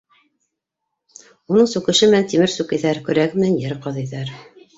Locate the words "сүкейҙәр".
2.55-3.01